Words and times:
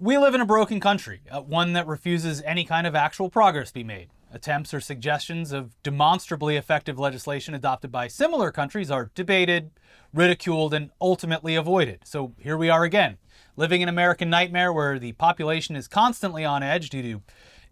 We 0.00 0.16
live 0.16 0.32
in 0.32 0.40
a 0.40 0.46
broken 0.46 0.78
country, 0.78 1.22
uh, 1.28 1.40
one 1.40 1.72
that 1.72 1.88
refuses 1.88 2.40
any 2.42 2.64
kind 2.64 2.86
of 2.86 2.94
actual 2.94 3.28
progress 3.28 3.70
to 3.70 3.74
be 3.74 3.82
made. 3.82 4.10
Attempts 4.32 4.72
or 4.72 4.80
suggestions 4.80 5.50
of 5.50 5.74
demonstrably 5.82 6.54
effective 6.54 7.00
legislation 7.00 7.52
adopted 7.52 7.90
by 7.90 8.06
similar 8.06 8.52
countries 8.52 8.92
are 8.92 9.10
debated, 9.16 9.72
ridiculed, 10.14 10.72
and 10.72 10.90
ultimately 11.00 11.56
avoided. 11.56 12.02
So 12.04 12.32
here 12.38 12.56
we 12.56 12.70
are 12.70 12.84
again, 12.84 13.18
living 13.56 13.82
an 13.82 13.88
American 13.88 14.30
nightmare 14.30 14.72
where 14.72 15.00
the 15.00 15.14
population 15.14 15.74
is 15.74 15.88
constantly 15.88 16.44
on 16.44 16.62
edge 16.62 16.90
due 16.90 17.02
to 17.02 17.22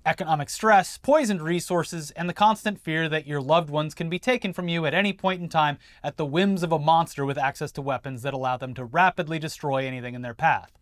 economic 0.05 0.51
stress, 0.51 0.99
poisoned 0.99 1.43
resources, 1.43 2.11
and 2.11 2.29
the 2.29 2.35
constant 2.35 2.81
fear 2.81 3.09
that 3.09 3.29
your 3.29 3.41
loved 3.41 3.71
ones 3.71 3.95
can 3.95 4.11
be 4.11 4.19
taken 4.19 4.53
from 4.53 4.67
you 4.67 4.85
at 4.85 4.95
any 4.95 5.13
point 5.13 5.41
in 5.41 5.49
time 5.49 5.79
at 6.03 6.17
the 6.17 6.27
whims 6.27 6.65
of 6.65 6.73
a 6.73 6.79
monster 6.81 7.25
with 7.25 7.39
access 7.39 7.71
to 7.71 7.81
weapons 7.81 8.23
that 8.23 8.35
allow 8.35 8.57
them 8.57 8.75
to 8.75 8.85
rapidly 8.85 9.39
destroy 9.39 9.87
anything 9.87 10.17
in 10.17 10.23
their 10.23 10.35
path. 10.35 10.73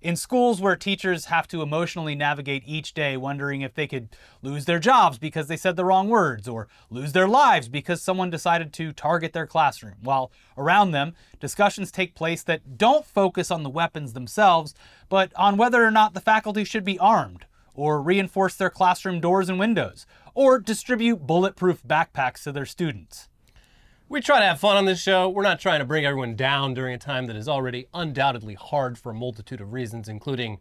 In 0.00 0.16
schools 0.16 0.62
where 0.62 0.76
teachers 0.76 1.26
have 1.26 1.46
to 1.48 1.60
emotionally 1.60 2.14
navigate 2.14 2.62
each 2.64 2.94
day 2.94 3.18
wondering 3.18 3.60
if 3.60 3.74
they 3.74 3.86
could 3.86 4.08
lose 4.40 4.64
their 4.64 4.78
jobs 4.78 5.18
because 5.18 5.46
they 5.46 5.58
said 5.58 5.76
the 5.76 5.84
wrong 5.84 6.08
words 6.08 6.48
or 6.48 6.68
lose 6.88 7.12
their 7.12 7.28
lives 7.28 7.68
because 7.68 8.00
someone 8.00 8.30
decided 8.30 8.72
to 8.72 8.94
target 8.94 9.34
their 9.34 9.46
classroom, 9.46 9.96
while 10.00 10.32
around 10.56 10.92
them, 10.92 11.12
discussions 11.38 11.92
take 11.92 12.14
place 12.14 12.42
that 12.42 12.78
don't 12.78 13.04
focus 13.04 13.50
on 13.50 13.62
the 13.62 13.68
weapons 13.68 14.14
themselves, 14.14 14.74
but 15.10 15.32
on 15.36 15.58
whether 15.58 15.84
or 15.84 15.90
not 15.90 16.14
the 16.14 16.20
faculty 16.20 16.64
should 16.64 16.84
be 16.84 16.98
armed 16.98 17.44
or 17.74 18.02
reinforce 18.02 18.56
their 18.56 18.68
classroom 18.68 19.20
doors 19.20 19.48
and 19.48 19.58
windows, 19.58 20.04
or 20.34 20.58
distribute 20.58 21.26
bulletproof 21.26 21.82
backpacks 21.82 22.42
to 22.42 22.52
their 22.52 22.66
students. 22.66 23.29
We 24.10 24.20
try 24.20 24.40
to 24.40 24.44
have 24.44 24.58
fun 24.58 24.76
on 24.76 24.86
this 24.86 25.00
show. 25.00 25.28
We're 25.28 25.44
not 25.44 25.60
trying 25.60 25.78
to 25.78 25.84
bring 25.84 26.04
everyone 26.04 26.34
down 26.34 26.74
during 26.74 26.92
a 26.92 26.98
time 26.98 27.28
that 27.28 27.36
is 27.36 27.48
already 27.48 27.86
undoubtedly 27.94 28.54
hard 28.54 28.98
for 28.98 29.10
a 29.10 29.14
multitude 29.14 29.60
of 29.60 29.72
reasons, 29.72 30.08
including 30.08 30.58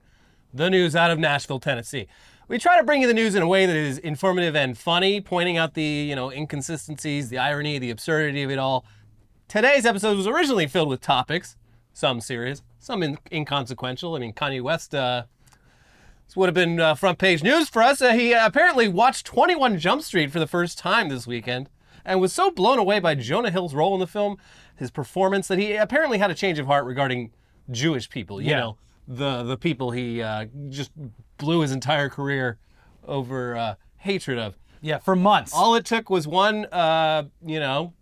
the 0.53 0.70
news 0.70 0.95
out 0.95 1.09
of 1.09 1.17
Nashville, 1.17 1.59
Tennessee. 1.59 2.05
We 2.48 2.59
try 2.59 2.77
to 2.77 2.84
bring 2.84 3.02
you 3.02 3.08
the 3.08 3.13
news 3.16 3.34
in 3.34 3.41
a 3.41 3.48
way 3.48 3.66
that 3.66 3.75
is 3.75 3.98
informative 3.98 4.56
and 4.56 4.78
funny, 4.78 5.19
pointing 5.19 5.58
out 5.58 5.73
the, 5.73 5.81
you 5.81 6.16
know, 6.16 6.31
inconsistencies, 6.31 7.30
the 7.30 7.39
irony, 7.39 7.80
the 7.80 7.89
absurdity 7.89 8.44
of 8.44 8.52
it 8.52 8.59
all. 8.59 8.86
Today's 9.47 9.84
episode 9.84 10.16
was 10.16 10.28
originally 10.28 10.67
filled 10.67 10.89
with 10.89 11.02
topics, 11.02 11.58
some 11.91 12.22
serious, 12.22 12.61
some 12.78 13.02
in- 13.02 13.17
inconsequential. 13.31 14.13
I 14.13 14.19
mean, 14.19 14.34
Kanye 14.34 14.61
West 14.61 14.94
uh, 14.94 15.23
this 16.28 16.36
would 16.36 16.50
have 16.50 16.53
been 16.53 16.80
uh, 16.80 16.94
front 16.94 17.17
page 17.17 17.41
news 17.41 17.67
for 17.67 17.81
us. 17.81 18.00
Uh, 18.00 18.13
he 18.13 18.31
apparently 18.31 18.88
watched 18.88 19.25
21 19.25 19.80
Jump 19.80 20.03
Street 20.03 20.31
for 20.31 20.38
the 20.38 20.45
first 20.45 20.78
time 20.78 21.09
this 21.09 21.25
weekend 21.25 21.67
and 22.10 22.20
was 22.20 22.34
so 22.34 22.52
blown 22.52 22.78
away 22.80 23.00
by 23.00 23.16
Jonah 23.16 23.52
Hill's 23.52 23.74
role 23.74 23.94
in 23.94 24.00
the 24.02 24.08
film, 24.08 24.38
his 24.76 24.92
performance, 24.92 25.48
that 25.48 25.60
he 25.60 25.76
apparently 25.76 26.18
had 26.18 26.30
a 26.32 26.36
change 26.36 26.60
of 26.60 26.66
heart 26.66 26.84
regarding 26.86 27.32
Jewish 27.72 28.10
people. 28.10 28.42
You 28.42 28.50
Yeah. 28.50 28.60
know, 28.60 28.78
the 29.08 29.44
the 29.44 29.58
people 29.58 29.92
he 29.92 30.22
uh, 30.22 30.46
just 30.70 30.92
blew 31.38 31.62
his 31.62 31.72
entire 31.72 32.10
career 32.10 32.58
over 33.08 33.56
uh, 33.56 33.76
hatred 33.98 34.38
of. 34.40 34.58
Yeah, 34.82 34.98
for 35.00 35.16
months. 35.16 35.54
All 35.54 35.76
it 35.76 35.86
took 35.86 36.10
was 36.10 36.28
one, 36.28 36.66
uh, 36.66 37.24
you 37.46 37.60
know, 37.60 37.94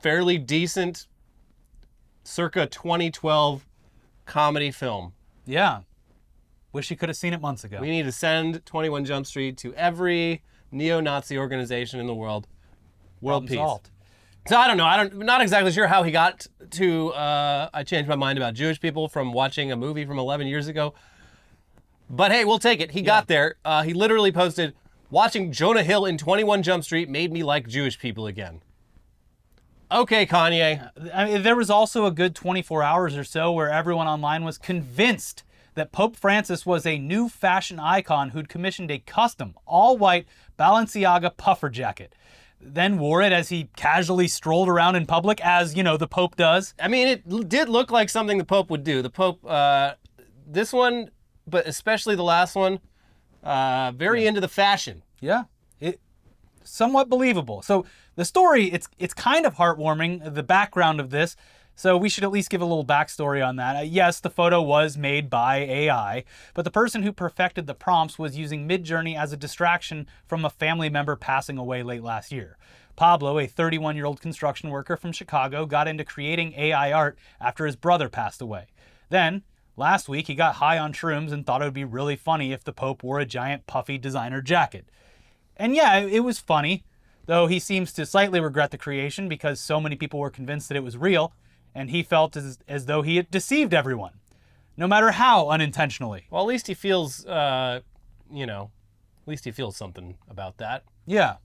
fairly 0.00 0.36
decent, 0.38 1.06
circa 2.24 2.66
2012 2.66 3.66
comedy 4.26 4.70
film. 4.70 5.12
yeah. 5.46 5.80
Wish 6.70 6.90
you 6.90 6.96
could 6.98 7.08
have 7.08 7.16
seen 7.16 7.32
it 7.32 7.40
months 7.40 7.64
ago. 7.64 7.78
We 7.80 7.88
need 7.90 8.02
to 8.02 8.12
send 8.12 8.64
21 8.66 9.06
Jump 9.06 9.26
Street 9.26 9.56
to 9.56 9.72
every 9.74 10.42
neo-Nazi 10.70 11.38
organization 11.38 11.98
in 11.98 12.06
the 12.06 12.14
world. 12.14 12.46
World 13.20 13.46
Problem 13.46 13.48
peace. 13.48 13.56
solved. 13.56 13.90
So 14.46 14.56
I 14.56 14.66
don't 14.66 14.76
know. 14.78 14.86
I 14.86 14.96
don't. 14.96 15.18
Not 15.18 15.42
exactly 15.42 15.72
sure 15.72 15.86
how 15.86 16.02
he 16.02 16.10
got 16.10 16.46
to. 16.70 17.12
Uh, 17.12 17.68
I 17.74 17.82
changed 17.82 18.08
my 18.08 18.16
mind 18.16 18.38
about 18.38 18.54
Jewish 18.54 18.80
people 18.80 19.08
from 19.08 19.32
watching 19.32 19.70
a 19.70 19.76
movie 19.76 20.06
from 20.06 20.18
11 20.18 20.46
years 20.46 20.68
ago. 20.68 20.94
But 22.08 22.32
hey, 22.32 22.44
we'll 22.46 22.58
take 22.58 22.80
it. 22.80 22.92
He 22.92 23.02
got 23.02 23.26
there. 23.28 23.56
Uh, 23.64 23.82
he 23.82 23.92
literally 23.92 24.32
posted, 24.32 24.74
"Watching 25.10 25.52
Jonah 25.52 25.82
Hill 25.82 26.06
in 26.06 26.16
21 26.16 26.62
Jump 26.62 26.84
Street 26.84 27.10
made 27.10 27.30
me 27.30 27.42
like 27.42 27.68
Jewish 27.68 27.98
people 27.98 28.26
again." 28.26 28.62
Okay, 29.90 30.26
Kanye. 30.26 30.90
I 31.14 31.24
mean, 31.24 31.42
there 31.42 31.56
was 31.56 31.70
also 31.70 32.06
a 32.06 32.10
good 32.10 32.34
24 32.34 32.82
hours 32.82 33.16
or 33.16 33.24
so 33.24 33.52
where 33.52 33.70
everyone 33.70 34.06
online 34.06 34.44
was 34.44 34.58
convinced 34.58 35.44
that 35.74 35.92
Pope 35.92 36.16
Francis 36.16 36.66
was 36.66 36.84
a 36.84 36.98
new 36.98 37.28
fashion 37.28 37.78
icon 37.78 38.30
who'd 38.30 38.48
commissioned 38.48 38.90
a 38.90 38.98
custom, 38.98 39.54
all 39.64 39.96
white 39.96 40.26
Balenciaga 40.58 41.36
puffer 41.36 41.70
jacket. 41.70 42.14
Then 42.60 42.98
wore 42.98 43.22
it 43.22 43.32
as 43.32 43.48
he 43.48 43.70
casually 43.76 44.28
strolled 44.28 44.68
around 44.68 44.96
in 44.96 45.06
public, 45.06 45.40
as, 45.40 45.76
you 45.76 45.82
know, 45.82 45.96
the 45.96 46.08
Pope 46.08 46.36
does. 46.36 46.74
I 46.80 46.88
mean, 46.88 47.06
it 47.06 47.48
did 47.48 47.68
look 47.68 47.90
like 47.90 48.08
something 48.08 48.36
the 48.36 48.44
Pope 48.44 48.68
would 48.70 48.84
do. 48.84 49.00
The 49.00 49.10
Pope, 49.10 49.44
uh, 49.46 49.94
this 50.46 50.72
one, 50.72 51.10
but 51.46 51.66
especially 51.66 52.16
the 52.16 52.24
last 52.24 52.56
one, 52.56 52.80
uh, 53.44 53.92
very 53.92 54.26
into 54.26 54.40
the 54.40 54.48
fashion. 54.48 55.02
Yeah. 55.20 55.44
It 55.80 56.00
somewhat 56.64 57.08
believable. 57.08 57.62
So 57.62 57.86
the 58.16 58.24
story, 58.24 58.72
it's 58.72 58.88
it's 58.98 59.14
kind 59.14 59.46
of 59.46 59.54
heartwarming, 59.54 60.34
the 60.34 60.42
background 60.42 61.00
of 61.00 61.10
this. 61.10 61.36
So 61.78 61.96
we 61.96 62.08
should 62.08 62.24
at 62.24 62.32
least 62.32 62.50
give 62.50 62.60
a 62.60 62.64
little 62.64 62.84
backstory 62.84 63.46
on 63.46 63.54
that. 63.54 63.76
Uh, 63.76 63.82
yes, 63.82 64.18
the 64.18 64.30
photo 64.30 64.60
was 64.60 64.98
made 64.98 65.30
by 65.30 65.58
AI, 65.58 66.24
but 66.52 66.64
the 66.64 66.72
person 66.72 67.04
who 67.04 67.12
perfected 67.12 67.68
the 67.68 67.74
prompts 67.74 68.18
was 68.18 68.36
using 68.36 68.68
Midjourney 68.68 69.16
as 69.16 69.32
a 69.32 69.36
distraction 69.36 70.08
from 70.26 70.44
a 70.44 70.50
family 70.50 70.88
member 70.88 71.14
passing 71.14 71.56
away 71.56 71.84
late 71.84 72.02
last 72.02 72.32
year. 72.32 72.58
Pablo, 72.96 73.38
a 73.38 73.46
31 73.46 73.94
year 73.94 74.06
old 74.06 74.20
construction 74.20 74.70
worker 74.70 74.96
from 74.96 75.12
Chicago, 75.12 75.66
got 75.66 75.86
into 75.86 76.04
creating 76.04 76.52
AI 76.54 76.90
art 76.90 77.16
after 77.40 77.64
his 77.64 77.76
brother 77.76 78.08
passed 78.08 78.42
away. 78.42 78.66
Then, 79.08 79.44
last 79.76 80.08
week, 80.08 80.26
he 80.26 80.34
got 80.34 80.56
high 80.56 80.78
on 80.78 80.92
shrooms 80.92 81.30
and 81.30 81.46
thought 81.46 81.62
it 81.62 81.66
would 81.66 81.74
be 81.74 81.84
really 81.84 82.16
funny 82.16 82.52
if 82.52 82.64
the 82.64 82.72
Pope 82.72 83.04
wore 83.04 83.20
a 83.20 83.24
giant 83.24 83.68
puffy 83.68 83.98
designer 83.98 84.42
jacket. 84.42 84.88
And 85.56 85.76
yeah, 85.76 85.98
it 85.98 86.12
it 86.12 86.20
was 86.20 86.40
funny, 86.40 86.82
though 87.26 87.46
he 87.46 87.60
seems 87.60 87.92
to 87.92 88.04
slightly 88.04 88.40
regret 88.40 88.72
the 88.72 88.78
creation 88.78 89.28
because 89.28 89.60
so 89.60 89.80
many 89.80 89.94
people 89.94 90.18
were 90.18 90.28
convinced 90.28 90.66
that 90.70 90.76
it 90.76 90.82
was 90.82 90.96
real, 90.96 91.34
and 91.78 91.90
he 91.90 92.02
felt 92.02 92.36
as, 92.36 92.58
as 92.66 92.86
though 92.86 93.02
he 93.02 93.14
had 93.14 93.30
deceived 93.30 93.72
everyone, 93.72 94.14
no 94.76 94.88
matter 94.88 95.12
how 95.12 95.48
unintentionally. 95.48 96.26
Well, 96.28 96.42
at 96.42 96.48
least 96.48 96.66
he 96.66 96.74
feels, 96.74 97.24
uh, 97.24 97.82
you 98.28 98.46
know, 98.46 98.72
at 99.22 99.28
least 99.28 99.44
he 99.44 99.52
feels 99.52 99.76
something 99.76 100.16
about 100.28 100.58
that. 100.58 100.82
Yeah. 101.06 101.36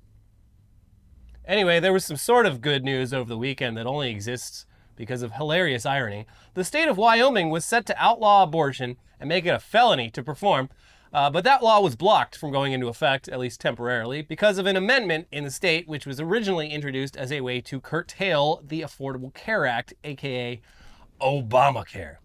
Anyway, 1.46 1.80
there 1.80 1.94
was 1.94 2.04
some 2.04 2.18
sort 2.18 2.48
of 2.48 2.62
good 2.62 2.84
news 2.84 3.14
over 3.14 3.30
the 3.30 3.38
weekend 3.38 3.78
that 3.78 3.86
only 3.86 4.10
exists 4.10 4.66
because 4.96 5.22
of 5.22 5.34
hilarious 5.34 5.86
irony. 5.86 6.26
The 6.56 6.64
state 6.64 6.88
of 6.88 6.98
Wyoming 6.98 7.52
was 7.52 7.64
set 7.64 7.86
to 7.86 8.04
outlaw 8.04 8.42
abortion 8.42 8.98
and 9.20 9.30
make 9.30 9.46
it 9.46 9.50
a 9.50 9.60
felony 9.60 10.10
to 10.10 10.24
perform, 10.24 10.72
uh, 11.14 11.30
but 11.30 11.44
that 11.44 11.62
law 11.62 11.80
was 11.80 11.96
blocked 11.96 12.36
from 12.36 12.52
going 12.52 12.74
into 12.74 12.88
effect, 12.88 13.30
at 13.30 13.40
least 13.40 13.62
temporarily, 13.62 14.24
because 14.24 14.58
of 14.58 14.66
an 14.66 14.76
amendment 14.76 15.28
in 15.32 15.44
the 15.44 15.52
state 15.52 15.88
which 15.88 16.08
was 16.08 16.20
originally 16.20 16.70
introduced 16.70 17.16
as 17.16 17.32
a 17.32 17.42
way 17.42 17.62
to 17.62 17.80
curtail 17.80 18.62
the 18.66 18.82
Affordable 18.82 19.34
Care 19.34 19.66
Act, 19.66 19.94
aka 20.04 20.60
Obamacare. 21.22 22.18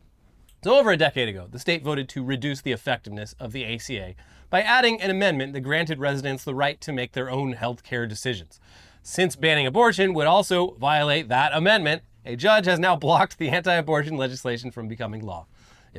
So, 0.65 0.77
over 0.77 0.91
a 0.91 0.97
decade 0.97 1.29
ago, 1.29 1.47
the 1.51 1.59
state 1.59 1.85
voted 1.85 2.09
to 2.11 2.25
reduce 2.25 2.63
the 2.63 2.73
effectiveness 2.73 3.35
of 3.39 3.53
the 3.53 3.65
ACA 3.65 4.15
by 4.51 4.63
adding 4.63 5.01
an 5.01 5.11
amendment 5.11 5.53
that 5.53 5.61
granted 5.61 6.01
residents 6.01 6.43
the 6.43 6.55
right 6.55 6.81
to 6.81 6.93
make 6.93 7.13
their 7.13 7.31
own 7.31 7.53
health 7.53 7.85
care 7.85 8.07
decisions. 8.07 8.59
Since 9.03 9.37
banning 9.37 9.67
abortion 9.67 10.15
would 10.15 10.27
also 10.27 10.73
violate 10.73 11.29
that 11.29 11.53
amendment, 11.55 12.03
a 12.25 12.37
judge 12.37 12.67
has 12.67 12.79
now 12.79 12.97
blocked 12.97 13.39
the 13.39 13.51
anti 13.51 13.75
abortion 13.75 14.17
legislation 14.17 14.71
from 14.71 14.89
becoming 14.89 15.25
law. 15.25 15.47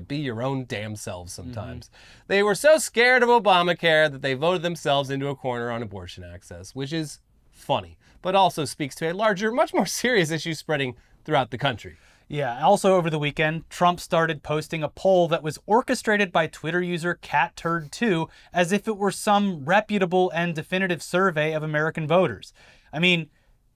Be 0.02 0.18
your 0.18 0.42
own 0.42 0.66
damn 0.66 0.96
selves 0.96 1.34
sometimes. 1.34 1.88
Mm-hmm. 1.88 2.24
They 2.28 2.44
were 2.44 2.56
so 2.56 2.78
scared 2.78 3.24
of 3.24 3.30
Obamacare 3.30 4.12
that 4.12 4.22
they 4.22 4.34
voted 4.34 4.62
themselves 4.62 5.10
into 5.10 5.28
a 5.28 5.36
corner 5.36 5.72
on 5.72 5.82
abortion 5.82 6.24
access, 6.24 6.76
which 6.76 6.94
is 6.94 7.20
funny, 7.52 7.98
but 8.22 8.36
also 8.36 8.66
speaks 8.66 8.96
to 8.96 9.12
a 9.12 9.14
larger, 9.14 9.52
much 9.52 9.74
more 9.74 9.86
serious 10.02 10.32
issue 10.32 10.54
spreading 10.54 10.96
throughout 11.26 11.52
the 11.52 11.58
country. 11.58 11.98
Yeah, 12.32 12.64
also 12.64 12.96
over 12.96 13.10
the 13.10 13.18
weekend, 13.18 13.68
Trump 13.72 14.00
started 14.00 14.44
posting 14.44 14.84
a 14.84 14.88
poll 14.88 15.28
that 15.30 15.42
was 15.42 15.58
orchestrated 15.66 16.31
by 16.31 16.46
Twitter 16.46 16.80
user 16.80 17.18
CatTurd2 17.24 18.30
as 18.54 18.72
if 18.72 18.88
it 18.88 18.98
were 18.98 19.10
some 19.10 19.66
reputable 19.66 20.30
and 20.30 20.54
definitive 20.54 21.01
survey 21.01 21.54
of 21.54 21.63
American 21.63 22.07
voters. 22.07 22.54
I 22.94 23.00
mean, 23.00 23.30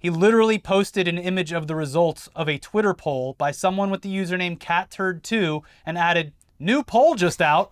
he 0.03 0.09
literally 0.09 0.59
posted 0.59 1.07
an 1.07 1.17
image 1.17 1.53
of 1.53 1.67
the 1.67 1.75
results 1.75 2.27
of 2.35 2.49
a 2.49 2.57
Twitter 2.57 2.93
poll 2.93 3.35
by 3.37 3.51
someone 3.51 3.89
with 3.89 4.01
the 4.01 4.13
username 4.13 4.59
CatTurd2 4.59 5.63
and 5.85 5.97
added, 5.97 6.33
New 6.59 6.83
poll 6.83 7.15
just 7.15 7.41
out. 7.41 7.71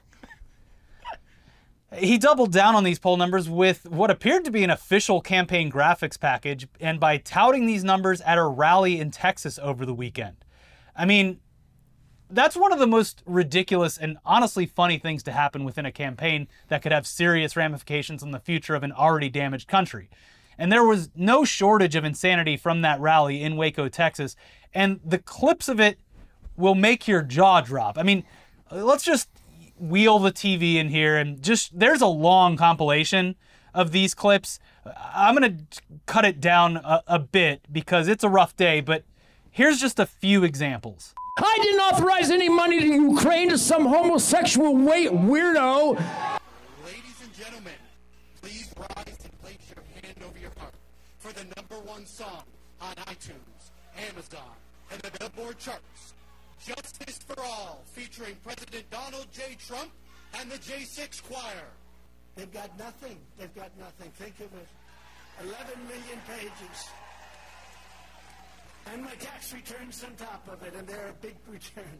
He 1.93 2.17
doubled 2.17 2.53
down 2.53 2.73
on 2.73 2.85
these 2.85 2.99
poll 2.99 3.17
numbers 3.17 3.49
with 3.49 3.85
what 3.89 4.09
appeared 4.09 4.45
to 4.45 4.51
be 4.51 4.63
an 4.63 4.69
official 4.69 5.19
campaign 5.19 5.69
graphics 5.69 6.17
package 6.17 6.69
and 6.79 7.01
by 7.01 7.17
touting 7.17 7.65
these 7.65 7.83
numbers 7.83 8.21
at 8.21 8.37
a 8.37 8.45
rally 8.45 8.97
in 8.97 9.11
Texas 9.11 9.59
over 9.61 9.85
the 9.85 9.93
weekend. 9.93 10.37
I 10.95 11.03
mean, 11.03 11.41
that's 12.29 12.55
one 12.55 12.71
of 12.71 12.79
the 12.79 12.87
most 12.87 13.23
ridiculous 13.25 13.97
and 13.97 14.17
honestly 14.25 14.65
funny 14.65 14.99
things 14.99 15.21
to 15.23 15.33
happen 15.33 15.65
within 15.65 15.85
a 15.85 15.91
campaign 15.91 16.47
that 16.69 16.81
could 16.81 16.93
have 16.93 17.05
serious 17.05 17.57
ramifications 17.57 18.23
on 18.23 18.31
the 18.31 18.39
future 18.39 18.73
of 18.73 18.83
an 18.83 18.93
already 18.93 19.27
damaged 19.27 19.67
country. 19.67 20.09
And 20.61 20.71
there 20.71 20.85
was 20.85 21.09
no 21.15 21.43
shortage 21.43 21.95
of 21.95 22.05
insanity 22.05 22.55
from 22.55 22.83
that 22.83 22.99
rally 22.99 23.41
in 23.41 23.57
Waco, 23.57 23.89
Texas, 23.89 24.35
and 24.75 24.99
the 25.03 25.17
clips 25.17 25.67
of 25.67 25.79
it 25.79 25.97
will 26.55 26.75
make 26.75 27.07
your 27.07 27.23
jaw 27.23 27.61
drop. 27.61 27.97
I 27.97 28.03
mean, 28.03 28.23
let's 28.71 29.03
just 29.03 29.27
wheel 29.79 30.19
the 30.19 30.31
TV 30.31 30.75
in 30.75 30.89
here 30.89 31.17
and 31.17 31.41
just 31.41 31.79
there's 31.79 32.01
a 32.01 32.07
long 32.07 32.57
compilation 32.57 33.37
of 33.73 33.91
these 33.91 34.13
clips. 34.13 34.59
I'm 35.11 35.35
going 35.35 35.57
to 35.57 35.81
cut 36.05 36.25
it 36.25 36.39
down 36.39 36.77
a, 36.77 37.01
a 37.07 37.17
bit 37.17 37.61
because 37.71 38.07
it's 38.07 38.23
a 38.23 38.29
rough 38.29 38.55
day, 38.55 38.81
but 38.81 39.03
here's 39.49 39.79
just 39.81 39.99
a 39.99 40.05
few 40.05 40.43
examples. 40.43 41.15
I 41.39 41.57
didn't 41.63 41.79
authorize 41.79 42.29
any 42.29 42.49
money 42.49 42.79
to 42.79 42.85
Ukraine 42.85 43.49
to 43.49 43.57
some 43.57 43.87
homosexual 43.87 44.75
wa- 44.75 44.93
weirdo. 44.93 46.30
For 51.31 51.43
the 51.43 51.53
number 51.55 51.79
one 51.89 52.05
song 52.05 52.43
on 52.81 52.93
iTunes, 53.07 53.71
Amazon, 54.09 54.51
and 54.91 55.01
the 55.01 55.11
Billboard 55.19 55.57
charts. 55.59 56.13
Justice 56.63 57.19
for 57.25 57.39
All, 57.41 57.83
featuring 57.85 58.35
President 58.43 58.89
Donald 58.91 59.27
J. 59.31 59.55
Trump 59.65 59.91
and 60.39 60.51
the 60.51 60.57
J6 60.57 61.23
Choir. 61.23 61.67
They've 62.35 62.51
got 62.51 62.77
nothing. 62.77 63.17
They've 63.37 63.53
got 63.55 63.71
nothing. 63.79 64.11
Think 64.11 64.35
of 64.39 64.53
it. 64.53 64.67
11 65.43 65.57
million 65.87 66.19
pages. 66.27 66.89
And 68.93 69.03
my 69.03 69.15
tax 69.15 69.53
returns 69.53 70.03
on 70.03 70.15
top 70.15 70.47
of 70.51 70.61
it, 70.63 70.75
and 70.75 70.87
they're 70.87 71.09
a 71.09 71.21
big 71.21 71.35
return. 71.47 71.99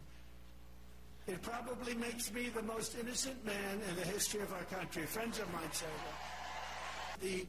It 1.26 1.40
probably 1.42 1.94
makes 1.94 2.32
me 2.32 2.50
the 2.54 2.62
most 2.62 2.96
innocent 3.00 3.44
man 3.44 3.80
in 3.88 3.96
the 3.96 4.06
history 4.06 4.42
of 4.42 4.52
our 4.52 4.64
country. 4.64 5.02
Friends 5.02 5.38
of 5.38 5.50
mine 5.52 5.72
say 5.72 5.86
that. 5.86 7.20
The 7.20 7.46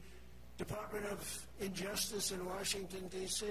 Department 0.58 1.06
of 1.06 1.46
Injustice 1.60 2.30
in 2.30 2.44
Washington, 2.46 3.08
D.C. 3.08 3.46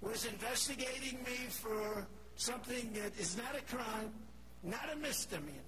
was 0.00 0.24
investigating 0.24 1.18
me 1.24 1.36
for 1.48 2.06
something 2.36 2.90
that 2.94 3.18
is 3.18 3.36
not 3.36 3.54
a 3.54 3.62
crime, 3.74 4.10
not 4.62 4.88
a 4.92 4.96
misdemeanor, 4.96 5.58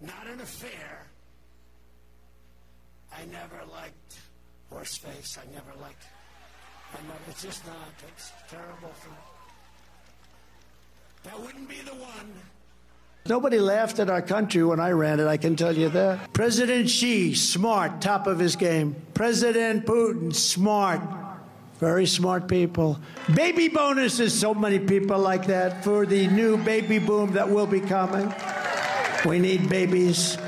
not 0.00 0.26
an 0.28 0.40
affair. 0.40 1.06
I 3.12 3.24
never 3.26 3.60
liked 3.72 4.18
horseface. 4.72 5.38
I 5.38 5.44
never 5.52 5.72
liked. 5.82 6.04
I 6.92 7.02
never, 7.02 7.18
it's 7.28 7.42
just 7.42 7.66
not. 7.66 7.76
It's 8.08 8.32
terrible 8.48 8.92
for. 9.00 9.10
That 11.24 11.40
wouldn't 11.40 11.68
be 11.68 11.80
the 11.84 11.94
one. 11.94 12.32
Nobody 13.28 13.58
laughed 13.58 13.98
at 13.98 14.08
our 14.08 14.22
country 14.22 14.64
when 14.64 14.80
I 14.80 14.90
ran 14.90 15.20
it, 15.20 15.26
I 15.26 15.36
can 15.36 15.54
tell 15.54 15.76
you 15.76 15.88
that. 15.90 16.32
President 16.32 16.88
Xi, 16.88 17.34
smart, 17.34 18.00
top 18.00 18.26
of 18.26 18.38
his 18.38 18.56
game. 18.56 18.96
President 19.14 19.84
Putin, 19.84 20.34
smart, 20.34 21.00
very 21.78 22.06
smart 22.06 22.48
people. 22.48 22.98
Baby 23.34 23.68
bonuses, 23.68 24.38
so 24.38 24.54
many 24.54 24.78
people 24.78 25.18
like 25.18 25.46
that 25.46 25.84
for 25.84 26.06
the 26.06 26.26
new 26.28 26.56
baby 26.56 26.98
boom 26.98 27.32
that 27.32 27.48
will 27.48 27.66
be 27.66 27.80
coming. 27.80 28.32
We 29.24 29.38
need 29.38 29.68
babies. 29.68 30.38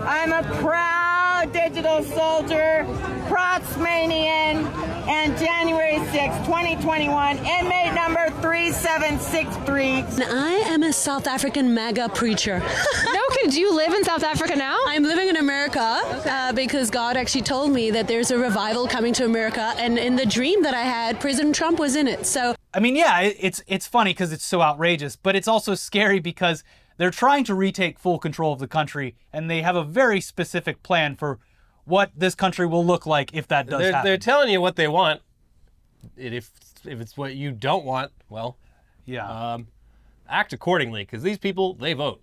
I'm 0.00 0.32
a 0.32 0.42
proud 0.60 1.52
digital 1.52 2.02
soldier, 2.02 2.86
Protsmanian, 3.28 4.64
and 5.08 5.36
January 5.38 5.98
6, 5.98 6.14
2021, 6.46 7.38
inmate 7.38 7.94
number 7.94 8.28
3763. 8.40 10.24
I 10.24 10.62
am 10.66 10.82
a 10.82 10.92
South 10.92 11.28
African 11.28 11.72
MAGA 11.72 12.08
preacher. 12.08 12.58
no, 13.12 13.20
okay, 13.30 13.48
do 13.48 13.60
you 13.60 13.74
live 13.74 13.94
in 13.94 14.02
South 14.02 14.24
Africa 14.24 14.56
now? 14.56 14.76
I'm 14.86 15.04
living 15.04 15.28
in 15.28 15.36
America 15.36 15.80
uh, 15.80 16.52
because 16.52 16.90
God 16.90 17.16
actually 17.16 17.42
told 17.42 17.70
me 17.70 17.92
that 17.92 18.08
there's 18.08 18.32
a 18.32 18.38
revival 18.38 18.88
coming 18.88 19.12
to 19.14 19.24
America, 19.24 19.74
and 19.76 19.96
in 19.96 20.16
the 20.16 20.26
dream 20.26 20.62
that 20.64 20.74
I 20.74 20.82
had, 20.82 21.20
President 21.20 21.54
Trump 21.54 21.78
was 21.78 21.94
in 21.94 22.08
it. 22.08 22.26
So, 22.26 22.56
I 22.74 22.80
mean, 22.80 22.96
yeah, 22.96 23.20
it, 23.20 23.36
it's 23.38 23.62
it's 23.68 23.86
funny 23.86 24.10
because 24.10 24.32
it's 24.32 24.44
so 24.44 24.60
outrageous, 24.60 25.14
but 25.14 25.36
it's 25.36 25.48
also 25.48 25.74
scary 25.76 26.18
because 26.18 26.64
they're 26.96 27.10
trying 27.10 27.44
to 27.44 27.54
retake 27.54 27.98
full 27.98 28.18
control 28.18 28.52
of 28.52 28.58
the 28.58 28.66
country, 28.68 29.14
and 29.32 29.48
they 29.48 29.62
have 29.62 29.76
a 29.76 29.84
very 29.84 30.20
specific 30.20 30.82
plan 30.82 31.14
for 31.14 31.38
what 31.86 32.10
this 32.14 32.34
country 32.34 32.66
will 32.66 32.84
look 32.84 33.06
like 33.06 33.32
if 33.34 33.48
that 33.48 33.66
does 33.68 33.80
They're, 33.80 33.92
happen. 33.92 34.06
they're 34.08 34.18
telling 34.18 34.50
you 34.50 34.60
what 34.60 34.76
they 34.76 34.88
want. 34.88 35.22
If 36.16 36.50
if 36.84 37.00
it's 37.00 37.16
what 37.16 37.34
you 37.34 37.50
don't 37.50 37.84
want, 37.84 38.12
well, 38.28 38.56
yeah, 39.06 39.26
um, 39.54 39.68
act 40.28 40.52
accordingly 40.52 41.02
because 41.04 41.22
these 41.22 41.38
people 41.38 41.74
they 41.74 41.94
vote. 41.94 42.20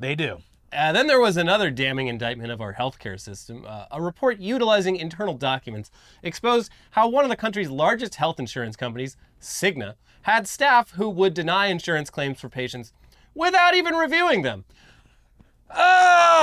they 0.00 0.14
do. 0.14 0.38
Uh, 0.72 0.90
then 0.90 1.06
there 1.06 1.20
was 1.20 1.36
another 1.36 1.70
damning 1.70 2.06
indictment 2.08 2.50
of 2.50 2.62
our 2.62 2.72
healthcare 2.72 3.20
system. 3.20 3.62
Uh, 3.68 3.84
a 3.90 4.00
report 4.00 4.38
utilizing 4.38 4.96
internal 4.96 5.34
documents 5.34 5.90
exposed 6.22 6.70
how 6.92 7.06
one 7.06 7.24
of 7.24 7.30
the 7.30 7.36
country's 7.36 7.68
largest 7.68 8.14
health 8.14 8.40
insurance 8.40 8.74
companies, 8.74 9.16
Cigna, 9.38 9.96
had 10.22 10.48
staff 10.48 10.92
who 10.92 11.10
would 11.10 11.34
deny 11.34 11.66
insurance 11.66 12.08
claims 12.08 12.40
for 12.40 12.48
patients 12.48 12.94
without 13.34 13.74
even 13.74 13.94
reviewing 13.96 14.42
them. 14.42 14.64
Ah! 15.70 16.41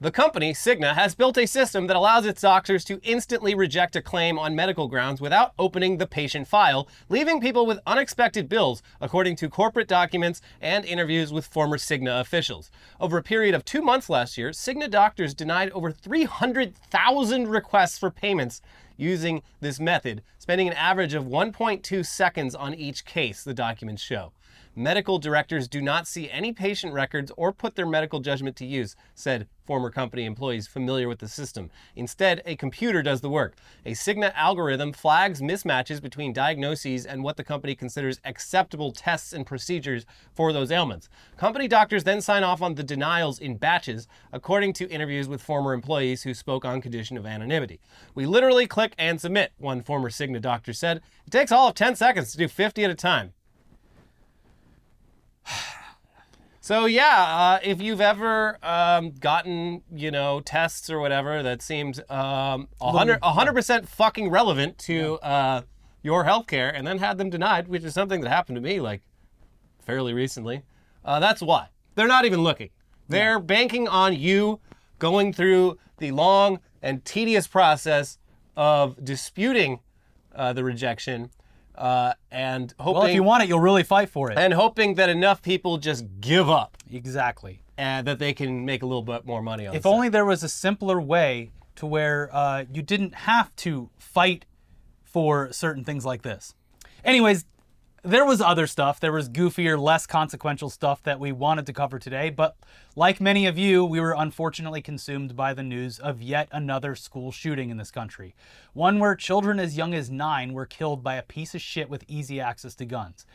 The 0.00 0.12
company, 0.12 0.52
Cigna, 0.52 0.94
has 0.94 1.16
built 1.16 1.36
a 1.36 1.44
system 1.44 1.88
that 1.88 1.96
allows 1.96 2.24
its 2.24 2.40
doctors 2.40 2.84
to 2.84 3.00
instantly 3.02 3.56
reject 3.56 3.96
a 3.96 4.00
claim 4.00 4.38
on 4.38 4.54
medical 4.54 4.86
grounds 4.86 5.20
without 5.20 5.54
opening 5.58 5.98
the 5.98 6.06
patient 6.06 6.46
file, 6.46 6.86
leaving 7.08 7.40
people 7.40 7.66
with 7.66 7.80
unexpected 7.84 8.48
bills, 8.48 8.80
according 9.00 9.34
to 9.34 9.48
corporate 9.48 9.88
documents 9.88 10.40
and 10.60 10.84
interviews 10.84 11.32
with 11.32 11.48
former 11.48 11.78
Cigna 11.78 12.20
officials. 12.20 12.70
Over 13.00 13.18
a 13.18 13.24
period 13.24 13.56
of 13.56 13.64
two 13.64 13.82
months 13.82 14.08
last 14.08 14.38
year, 14.38 14.50
Cigna 14.50 14.88
doctors 14.88 15.34
denied 15.34 15.70
over 15.70 15.90
300,000 15.90 17.48
requests 17.48 17.98
for 17.98 18.12
payments 18.12 18.62
using 18.96 19.42
this 19.60 19.80
method, 19.80 20.22
spending 20.38 20.68
an 20.68 20.74
average 20.74 21.14
of 21.14 21.24
1.2 21.24 22.06
seconds 22.06 22.54
on 22.54 22.72
each 22.72 23.04
case, 23.04 23.42
the 23.42 23.52
documents 23.52 24.02
show. 24.02 24.30
Medical 24.74 25.18
directors 25.18 25.66
do 25.66 25.80
not 25.80 26.06
see 26.06 26.30
any 26.30 26.52
patient 26.52 26.92
records 26.92 27.32
or 27.36 27.52
put 27.52 27.74
their 27.74 27.86
medical 27.86 28.20
judgment 28.20 28.56
to 28.56 28.64
use, 28.64 28.94
said 29.14 29.48
former 29.68 29.90
company 29.90 30.24
employees 30.24 30.66
familiar 30.66 31.08
with 31.08 31.18
the 31.18 31.28
system. 31.28 31.70
Instead, 31.94 32.40
a 32.46 32.56
computer 32.56 33.02
does 33.02 33.20
the 33.20 33.28
work. 33.28 33.54
A 33.84 33.90
Cigna 33.90 34.32
algorithm 34.34 34.94
flags 34.94 35.42
mismatches 35.42 36.00
between 36.00 36.32
diagnoses 36.32 37.04
and 37.04 37.22
what 37.22 37.36
the 37.36 37.44
company 37.44 37.74
considers 37.74 38.18
acceptable 38.24 38.92
tests 38.92 39.34
and 39.34 39.44
procedures 39.44 40.06
for 40.32 40.54
those 40.54 40.70
ailments. 40.70 41.10
Company 41.36 41.68
doctors 41.68 42.04
then 42.04 42.22
sign 42.22 42.44
off 42.44 42.62
on 42.62 42.76
the 42.76 42.82
denials 42.82 43.38
in 43.38 43.58
batches, 43.58 44.08
according 44.32 44.72
to 44.72 44.88
interviews 44.88 45.28
with 45.28 45.42
former 45.42 45.74
employees 45.74 46.22
who 46.22 46.32
spoke 46.32 46.64
on 46.64 46.80
condition 46.80 47.18
of 47.18 47.26
anonymity. 47.26 47.78
We 48.14 48.24
literally 48.24 48.66
click 48.66 48.94
and 48.96 49.20
submit, 49.20 49.52
one 49.58 49.82
former 49.82 50.08
Cigna 50.08 50.40
doctor 50.40 50.72
said. 50.72 51.02
It 51.26 51.30
takes 51.30 51.52
all 51.52 51.68
of 51.68 51.74
10 51.74 51.94
seconds 51.94 52.32
to 52.32 52.38
do 52.38 52.48
50 52.48 52.84
at 52.84 52.90
a 52.90 52.94
time. 52.94 53.34
So 56.60 56.84
yeah, 56.84 57.24
uh, 57.26 57.60
if 57.62 57.80
you've 57.80 58.02
ever 58.02 58.58
um, 58.62 59.12
gotten 59.12 59.80
you 59.90 60.10
know 60.10 60.40
tests 60.40 60.90
or 60.90 61.00
whatever 61.00 61.42
that 61.42 61.62
seemed 61.62 62.02
um, 62.10 62.68
100 63.22 63.54
percent 63.54 63.88
fucking 63.88 64.28
relevant 64.28 64.76
to 64.80 65.14
uh, 65.20 65.62
your 66.02 66.24
healthcare, 66.24 66.70
and 66.74 66.86
then 66.86 66.98
had 66.98 67.16
them 67.16 67.30
denied, 67.30 67.68
which 67.68 67.84
is 67.84 67.94
something 67.94 68.20
that 68.20 68.28
happened 68.28 68.56
to 68.56 68.60
me 68.60 68.80
like 68.80 69.00
fairly 69.80 70.12
recently, 70.12 70.62
uh, 71.06 71.18
that's 71.18 71.40
why. 71.40 71.68
They're 71.94 72.06
not 72.06 72.26
even 72.26 72.42
looking. 72.42 72.68
They're 73.08 73.40
banking 73.40 73.88
on 73.88 74.14
you 74.14 74.60
going 74.98 75.32
through 75.32 75.78
the 75.96 76.10
long 76.10 76.60
and 76.82 77.02
tedious 77.04 77.46
process 77.46 78.18
of 78.56 79.02
disputing 79.02 79.80
uh, 80.34 80.52
the 80.52 80.64
rejection 80.64 81.30
uh, 81.78 82.12
and 82.30 82.74
hoping 82.78 82.98
Well, 82.98 83.08
if 83.08 83.14
you 83.14 83.22
want 83.22 83.42
it, 83.42 83.48
you'll 83.48 83.60
really 83.60 83.84
fight 83.84 84.10
for 84.10 84.30
it. 84.30 84.38
and 84.38 84.52
hoping 84.52 84.94
that 84.94 85.08
enough 85.08 85.40
people 85.42 85.78
just 85.78 86.04
give 86.20 86.50
up 86.50 86.76
exactly. 86.90 87.62
and 87.76 88.06
that 88.06 88.18
they 88.18 88.34
can 88.34 88.64
make 88.64 88.82
a 88.82 88.86
little 88.86 89.02
bit 89.02 89.24
more 89.24 89.42
money 89.42 89.66
on 89.66 89.74
it. 89.74 89.78
If 89.78 89.82
the 89.84 89.90
only 89.90 90.08
there 90.08 90.24
was 90.24 90.42
a 90.42 90.48
simpler 90.48 91.00
way 91.00 91.50
to 91.76 91.86
where 91.86 92.28
uh, 92.32 92.64
you 92.72 92.82
didn't 92.82 93.14
have 93.14 93.54
to 93.56 93.88
fight 93.98 94.44
for 95.04 95.52
certain 95.52 95.84
things 95.84 96.04
like 96.04 96.22
this. 96.22 96.54
Anyways, 97.04 97.44
there 98.02 98.24
was 98.24 98.40
other 98.40 98.66
stuff. 98.66 99.00
There 99.00 99.12
was 99.12 99.28
goofier, 99.28 99.78
less 99.78 100.06
consequential 100.06 100.70
stuff 100.70 101.02
that 101.02 101.18
we 101.18 101.32
wanted 101.32 101.66
to 101.66 101.72
cover 101.72 101.98
today, 101.98 102.30
but 102.30 102.56
like 102.94 103.20
many 103.20 103.46
of 103.46 103.58
you, 103.58 103.84
we 103.84 104.00
were 104.00 104.14
unfortunately 104.16 104.80
consumed 104.82 105.36
by 105.36 105.54
the 105.54 105.62
news 105.62 105.98
of 105.98 106.22
yet 106.22 106.48
another 106.52 106.94
school 106.94 107.32
shooting 107.32 107.70
in 107.70 107.76
this 107.76 107.90
country. 107.90 108.34
One 108.72 108.98
where 108.98 109.14
children 109.14 109.58
as 109.58 109.76
young 109.76 109.94
as 109.94 110.10
nine 110.10 110.52
were 110.52 110.66
killed 110.66 111.02
by 111.02 111.16
a 111.16 111.22
piece 111.22 111.54
of 111.54 111.60
shit 111.60 111.90
with 111.90 112.04
easy 112.08 112.40
access 112.40 112.74
to 112.76 112.84
guns. 112.84 113.26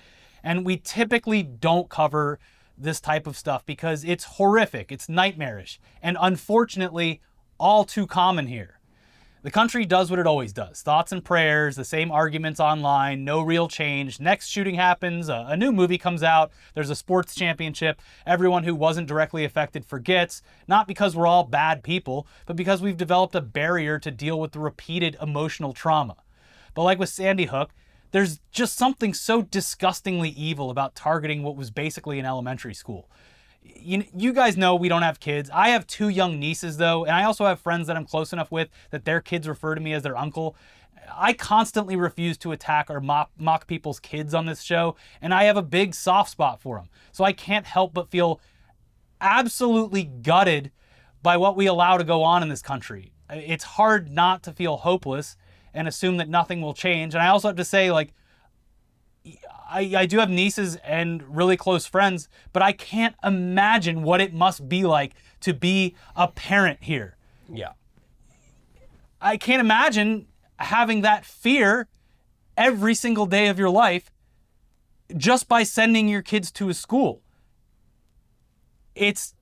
And 0.44 0.66
we 0.66 0.78
typically 0.78 1.44
don't 1.44 1.90
cover 1.90 2.40
this 2.78 3.00
type 3.00 3.28
of 3.28 3.38
stuff 3.38 3.66
because 3.66 4.04
it's 4.04 4.24
horrific, 4.24 4.92
it's 4.92 5.08
nightmarish, 5.08 5.80
and 6.02 6.18
unfortunately, 6.20 7.22
all 7.60 7.84
too 7.84 8.08
common 8.08 8.48
here. 8.48 8.80
The 9.44 9.52
country 9.52 9.86
does 9.86 10.10
what 10.10 10.20
it 10.20 10.26
always 10.26 10.54
does 10.54 10.82
thoughts 10.82 11.12
and 11.12 11.24
prayers, 11.24 11.76
the 11.76 11.84
same 11.84 12.12
arguments 12.12 12.62
online, 12.62 13.26
no 13.26 13.42
real 13.42 13.68
change. 13.68 14.22
Next 14.22 14.48
shooting 14.48 14.76
happens, 14.76 15.28
a, 15.28 15.46
a, 15.50 15.58
new 15.58 15.74
movie 15.74 15.98
comes 15.98 16.24
out, 16.24 16.54
there's 16.74 16.90
a 16.90 16.96
sports 16.96 17.36
championship. 17.36 18.02
Everyone 18.26 18.64
who 18.64 18.74
wasn't 18.74 19.10
directly 19.10 19.44
affected 19.44 19.86
forgets, 19.86 20.42
not 20.66 20.88
because 20.88 21.14
we're 21.14 21.28
all 21.28 21.44
bad 21.44 21.84
people, 21.84 22.26
but 22.46 22.56
because 22.56 22.82
we've 22.82 22.96
developed 22.96 23.36
a 23.36 23.42
barrier 23.42 24.00
to 24.00 24.12
deal 24.12 24.40
with 24.40 24.54
the 24.54 24.60
repeated 24.60 25.18
emotional 25.22 25.74
trauma. 25.74 26.16
But 26.74 26.84
like 26.84 26.98
with 26.98 27.10
Sandy 27.10 27.48
Hook, 27.48 27.72
there's 28.12 28.40
just 28.54 28.78
something 28.78 29.14
so 29.14 29.42
disgustingly 29.42 30.30
evil 30.30 30.70
about 30.70 30.96
targeting 30.96 31.44
what 31.44 31.58
was 31.58 31.70
basically 31.70 32.18
an 32.18 32.26
elementary 32.26 32.74
school. 32.74 33.10
You, 33.64 34.04
you 34.16 34.34
guys 34.34 34.58
know 34.58 34.76
we 34.76 34.90
don't 34.90 35.02
have 35.02 35.20
kids. 35.20 35.50
I 35.54 35.70
have 35.70 35.86
two 35.88 36.10
young 36.10 36.40
nieces 36.40 36.78
though, 36.78 37.06
and 37.06 37.16
I 37.16 37.24
also 37.24 37.46
have 37.46 37.60
friends 37.60 37.88
that 37.88 37.96
I'm 37.96 38.06
close 38.06 38.34
enough 38.34 38.52
with 38.52 38.70
that 38.92 39.06
their 39.06 39.22
kids 39.22 39.48
refer 39.48 39.76
to 39.76 39.82
me 39.82 39.94
as 39.94 40.04
their 40.04 40.18
uncle. 40.18 40.56
I 41.12 41.34
constantly 41.34 41.96
refuse 41.96 42.38
to 42.40 42.52
attack 42.52 42.90
or 42.90 43.02
mock, 43.02 43.32
mock 43.38 43.68
people's 43.68 44.00
kids 44.00 44.34
on 44.34 44.46
this 44.46 44.62
show, 44.62 44.96
and 45.22 45.34
I 45.34 45.44
have 45.46 45.58
a 45.58 45.62
big 45.62 45.96
soft 45.96 46.30
spot 46.30 46.62
for 46.62 46.78
them. 46.78 46.90
So 47.12 47.24
I 47.24 47.34
can't 47.34 47.66
help 47.66 47.94
but 47.94 48.10
feel 48.10 48.40
absolutely 49.20 50.04
gutted 50.04 50.72
by 51.22 51.38
what 51.38 51.56
we 51.56 51.66
allow 51.66 51.98
to 51.98 52.04
go 52.04 52.24
on 52.24 52.44
in 52.44 52.50
this 52.50 52.62
country. 52.62 53.14
It's 53.30 53.64
hard 53.64 54.12
not 54.12 54.44
to 54.44 54.52
feel 54.52 54.78
hopeless 54.78 55.36
and 55.74 55.88
assume 55.88 56.18
that 56.18 56.30
nothing 56.30 56.62
will 56.62 56.74
change. 56.74 57.16
And 57.16 57.24
I 57.24 57.30
also 57.30 57.48
have 57.50 57.58
to 57.58 57.66
say, 57.66 57.92
like, 57.92 58.14
I, 59.74 59.94
I 59.98 60.06
do 60.06 60.20
have 60.20 60.30
nieces 60.30 60.76
and 60.78 61.36
really 61.36 61.58
close 61.58 61.88
friends, 61.88 62.30
but 62.54 62.62
I 62.62 62.74
can't 62.74 63.16
imagine 63.24 64.04
what 64.04 64.22
it 64.22 64.34
must 64.34 64.70
be 64.70 64.84
like 64.84 65.16
to 65.42 65.54
be 65.54 65.96
a 66.16 66.28
parent 66.28 66.84
here. 66.84 67.18
Yeah. 67.52 67.72
I 69.20 69.38
can't 69.38 69.60
imagine 69.60 70.28
having 70.58 71.02
that 71.02 71.26
fear 71.26 71.88
every 72.56 72.94
single 72.94 73.26
day 73.26 73.48
of 73.48 73.58
your 73.58 73.72
life 73.72 74.12
just 75.18 75.48
by 75.48 75.64
sending 75.64 76.08
your 76.08 76.22
kids 76.22 76.52
to 76.52 76.70
a 76.70 76.74
school. 76.74 77.22
It's 78.96 79.34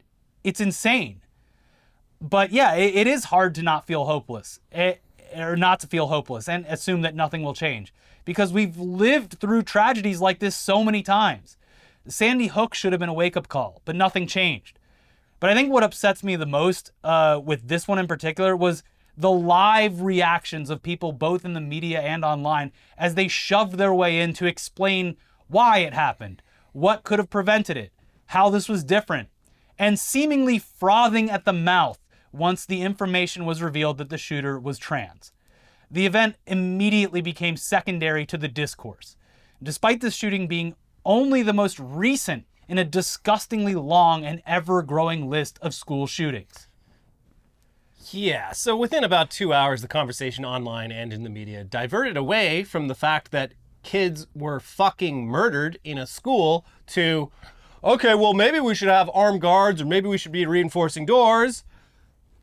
it's 0.43 0.61
insane. 0.61 1.21
But 2.21 2.51
yeah, 2.51 2.73
it, 2.75 2.95
it 2.95 3.07
is 3.07 3.25
hard 3.25 3.53
to 3.55 3.61
not 3.61 3.85
feel 3.85 4.05
hopeless. 4.05 4.59
It, 4.71 5.01
or 5.35 5.55
not 5.55 5.79
to 5.79 5.87
feel 5.87 6.07
hopeless 6.07 6.47
and 6.47 6.65
assume 6.67 7.01
that 7.01 7.15
nothing 7.15 7.43
will 7.43 7.53
change 7.53 7.93
because 8.25 8.53
we've 8.53 8.77
lived 8.77 9.39
through 9.39 9.63
tragedies 9.63 10.21
like 10.21 10.39
this 10.39 10.55
so 10.55 10.83
many 10.83 11.01
times. 11.01 11.57
Sandy 12.07 12.47
Hook 12.47 12.73
should 12.73 12.93
have 12.93 12.99
been 12.99 13.09
a 13.09 13.13
wake 13.13 13.37
up 13.37 13.47
call, 13.47 13.81
but 13.85 13.95
nothing 13.95 14.27
changed. 14.27 14.79
But 15.39 15.49
I 15.49 15.55
think 15.55 15.71
what 15.71 15.83
upsets 15.83 16.23
me 16.23 16.35
the 16.35 16.45
most 16.45 16.91
uh, 17.03 17.39
with 17.43 17.67
this 17.67 17.87
one 17.87 17.99
in 17.99 18.07
particular 18.07 18.55
was 18.55 18.83
the 19.17 19.31
live 19.31 20.01
reactions 20.01 20.69
of 20.69 20.83
people 20.83 21.11
both 21.11 21.45
in 21.45 21.53
the 21.53 21.61
media 21.61 21.99
and 21.99 22.23
online 22.23 22.71
as 22.97 23.15
they 23.15 23.27
shoved 23.27 23.73
their 23.73 23.93
way 23.93 24.19
in 24.19 24.33
to 24.33 24.45
explain 24.45 25.17
why 25.47 25.79
it 25.79 25.93
happened, 25.93 26.41
what 26.71 27.03
could 27.03 27.19
have 27.19 27.29
prevented 27.29 27.75
it, 27.75 27.91
how 28.27 28.49
this 28.49 28.69
was 28.69 28.83
different, 28.83 29.29
and 29.77 29.99
seemingly 29.99 30.57
frothing 30.57 31.29
at 31.29 31.43
the 31.43 31.53
mouth 31.53 31.99
once 32.31 32.65
the 32.65 32.81
information 32.81 33.45
was 33.45 33.61
revealed 33.61 33.97
that 33.97 34.09
the 34.09 34.17
shooter 34.17 34.59
was 34.59 34.77
trans. 34.77 35.31
The 35.89 36.05
event 36.05 36.35
immediately 36.47 37.21
became 37.21 37.57
secondary 37.57 38.25
to 38.27 38.37
the 38.37 38.47
discourse. 38.47 39.17
Despite 39.61 40.01
this 40.01 40.15
shooting 40.15 40.47
being 40.47 40.75
only 41.05 41.43
the 41.43 41.53
most 41.53 41.79
recent 41.79 42.45
in 42.67 42.77
a 42.77 42.85
disgustingly 42.85 43.75
long 43.75 44.23
and 44.23 44.41
ever 44.45 44.81
growing 44.81 45.29
list 45.29 45.59
of 45.61 45.73
school 45.73 46.07
shootings. 46.07 46.67
Yeah, 48.11 48.51
so 48.51 48.75
within 48.75 49.03
about 49.03 49.29
two 49.29 49.53
hours, 49.53 49.81
the 49.81 49.87
conversation 49.87 50.45
online 50.45 50.91
and 50.91 51.13
in 51.13 51.23
the 51.23 51.29
media 51.29 51.63
diverted 51.63 52.17
away 52.17 52.63
from 52.63 52.87
the 52.87 52.95
fact 52.95 53.31
that 53.31 53.53
kids 53.83 54.27
were 54.33 54.59
fucking 54.59 55.27
murdered 55.27 55.79
in 55.83 55.97
a 55.97 56.07
school 56.07 56.65
to, 56.87 57.31
okay, 57.83 58.15
well, 58.15 58.33
maybe 58.33 58.59
we 58.59 58.75
should 58.75 58.87
have 58.87 59.09
armed 59.13 59.41
guards 59.41 59.81
or 59.81 59.85
maybe 59.85 60.07
we 60.07 60.17
should 60.17 60.31
be 60.31 60.45
reinforcing 60.45 61.05
doors. 61.05 61.63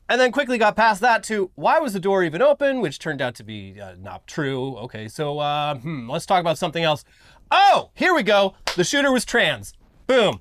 And 0.08 0.20
then 0.20 0.32
quickly 0.32 0.56
got 0.56 0.74
past 0.74 1.00
that 1.02 1.22
to 1.24 1.50
why 1.54 1.78
was 1.80 1.92
the 1.92 2.00
door 2.00 2.24
even 2.24 2.40
open, 2.40 2.80
which 2.80 2.98
turned 2.98 3.20
out 3.20 3.34
to 3.36 3.44
be 3.44 3.78
uh, 3.80 3.94
not 4.00 4.26
true. 4.26 4.76
Okay, 4.78 5.06
so 5.06 5.38
uh, 5.38 5.74
hmm, 5.74 6.08
let's 6.10 6.24
talk 6.24 6.40
about 6.40 6.56
something 6.56 6.82
else. 6.82 7.04
Oh, 7.50 7.90
here 7.94 8.14
we 8.14 8.22
go. 8.22 8.54
The 8.76 8.84
shooter 8.84 9.12
was 9.12 9.24
trans. 9.24 9.74
Boom. 10.06 10.40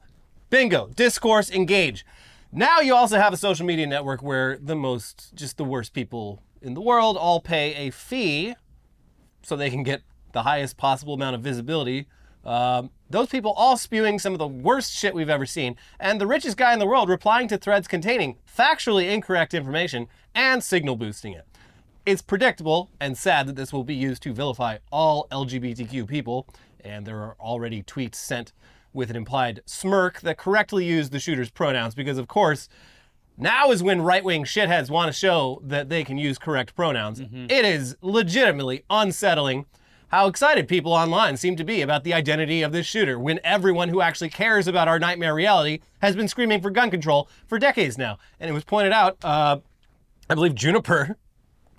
Bingo. 0.49 0.87
Discourse 0.95 1.51
engage. 1.51 2.05
Now 2.51 2.79
you 2.79 2.95
also 2.95 3.17
have 3.17 3.33
a 3.33 3.37
social 3.37 3.65
media 3.65 3.87
network 3.87 4.23
where 4.23 4.57
the 4.57 4.75
most, 4.75 5.35
just 5.35 5.57
the 5.57 5.65
worst 5.65 5.93
people 5.93 6.41
in 6.61 6.73
the 6.73 6.81
world 6.81 7.17
all 7.17 7.41
pay 7.41 7.75
a 7.87 7.91
fee 7.91 8.55
so 9.41 9.55
they 9.55 9.69
can 9.69 9.83
get 9.83 10.01
the 10.31 10.43
highest 10.43 10.77
possible 10.77 11.13
amount 11.13 11.35
of 11.35 11.41
visibility. 11.41 12.07
Um, 12.47 12.91
those 13.09 13.27
people 13.27 13.51
all 13.51 13.75
spewing 13.75 14.19
some 14.19 14.31
of 14.31 14.39
the 14.39 14.47
worst 14.47 14.93
shit 14.93 15.13
we've 15.13 15.29
ever 15.29 15.45
seen, 15.45 15.75
and 15.99 16.19
the 16.19 16.25
richest 16.25 16.55
guy 16.55 16.71
in 16.71 16.79
the 16.79 16.87
world 16.87 17.09
replying 17.09 17.49
to 17.49 17.57
threads 17.57 17.87
containing 17.87 18.37
factually 18.47 19.11
incorrect 19.11 19.53
information 19.53 20.07
and 20.33 20.63
signal 20.63 20.95
boosting 20.95 21.33
it. 21.33 21.45
It's 22.05 22.21
predictable 22.21 22.89
and 23.01 23.17
sad 23.17 23.47
that 23.47 23.57
this 23.57 23.73
will 23.73 23.83
be 23.83 23.95
used 23.95 24.23
to 24.23 24.33
vilify 24.33 24.77
all 24.93 25.27
LGBTQ 25.29 26.07
people, 26.07 26.47
and 26.79 27.05
there 27.05 27.17
are 27.17 27.35
already 27.37 27.83
tweets 27.83 28.15
sent 28.15 28.53
with 28.93 29.09
an 29.09 29.17
implied 29.17 29.61
smirk 29.65 30.21
that 30.21 30.37
correctly 30.37 30.85
use 30.85 31.09
the 31.09 31.19
shooter's 31.19 31.51
pronouns 31.51 31.95
because, 31.95 32.17
of 32.17 32.29
course, 32.29 32.69
now 33.37 33.71
is 33.71 33.83
when 33.83 34.01
right 34.01 34.23
wing 34.23 34.45
shitheads 34.45 34.89
want 34.89 35.07
to 35.09 35.13
show 35.13 35.61
that 35.65 35.89
they 35.89 36.05
can 36.05 36.17
use 36.17 36.37
correct 36.37 36.75
pronouns. 36.75 37.19
It 37.19 37.65
is 37.65 37.97
legitimately 38.01 38.85
unsettling 38.89 39.65
how 40.09 40.27
excited 40.27 40.67
people 40.67 40.93
online 40.93 41.35
seem 41.37 41.55
to 41.57 41.63
be 41.63 41.81
about 41.81 42.03
the 42.03 42.13
identity 42.13 42.61
of 42.61 42.71
this 42.71 42.85
shooter 42.85 43.19
when 43.19 43.39
everyone 43.43 43.89
who 43.89 44.01
actually 44.01 44.29
cares 44.29 44.67
about 44.67 44.87
our 44.87 44.99
nightmare 44.99 45.35
reality 45.35 45.79
has 46.01 46.15
been 46.15 46.27
screaming 46.27 46.61
for 46.61 46.69
gun 46.69 46.89
control 46.89 47.29
for 47.47 47.59
decades 47.59 47.97
now. 47.97 48.17
And 48.39 48.49
it 48.49 48.53
was 48.53 48.63
pointed 48.63 48.93
out, 48.93 49.17
uh, 49.23 49.57
I 50.29 50.35
believe 50.35 50.55
Juniper, 50.55 51.17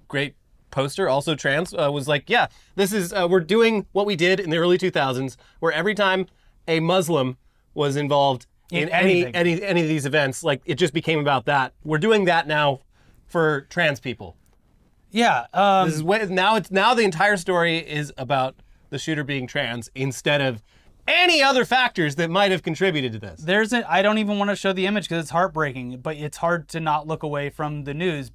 great 0.08 0.35
poster, 0.70 1.08
also 1.08 1.35
trans, 1.35 1.73
uh, 1.73 1.90
was 1.90 2.06
like, 2.06 2.28
yeah, 2.28 2.49
this 2.76 2.92
is, 2.92 3.12
uh, 3.12 3.26
we're 3.30 3.40
doing 3.40 3.87
what 3.92 4.04
we 4.04 4.14
did 4.16 4.40
in 4.40 4.50
the 4.50 4.58
early 4.58 4.76
2000s, 4.76 5.37
where 5.61 5.73
every 5.73 5.94
time 5.94 6.26
a 6.66 6.80
Muslim 6.80 7.38
was 7.75 7.97
involved 7.97 8.47
in, 8.70 8.85
In 8.85 8.88
any, 8.90 9.12
anything. 9.25 9.35
any 9.35 9.62
any 9.62 9.80
of 9.80 9.88
these 9.88 10.04
events, 10.04 10.44
like 10.44 10.61
it 10.66 10.75
just 10.75 10.92
became 10.92 11.18
about 11.18 11.47
that. 11.47 11.73
We're 11.85 11.97
doing 11.97 12.26
that 12.26 12.47
now 12.47 12.80
for 13.26 13.62
trans 13.70 13.99
people. 14.00 14.37
Yeah, 15.10 15.46
um, 15.54 15.88
This 15.88 15.96
is 15.96 16.02
what 16.02 16.28
now 16.30 16.56
it's 16.56 16.70
now 16.70 16.94
the 16.94 17.02
entire 17.02 17.36
story 17.36 17.78
is 17.78 18.12
about 18.18 18.56
the 18.90 18.98
shooter 18.98 19.24
being 19.24 19.46
trans 19.46 19.90
instead 19.94 20.40
of 20.40 20.62
any 21.06 21.42
other 21.42 21.64
factors 21.64 22.16
that 22.16 22.30
might 22.30 22.50
have 22.50 22.62
contributed 22.62 23.12
to 23.12 23.18
this. 23.18 23.40
there's 23.40 23.72
a, 23.72 23.90
I 23.90 24.02
don't 24.02 24.18
even 24.18 24.38
want 24.38 24.50
to 24.50 24.56
show 24.56 24.72
the 24.74 24.86
image 24.86 25.08
because 25.08 25.22
it's 25.22 25.30
heartbreaking, 25.30 26.00
but 26.00 26.16
it's 26.16 26.36
hard 26.36 26.68
to 26.68 26.80
not 26.80 27.06
look 27.06 27.22
away 27.22 27.48
from 27.48 27.84
the 27.84 27.94
news. 27.94 28.30